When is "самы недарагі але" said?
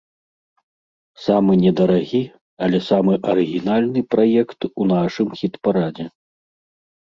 1.25-2.79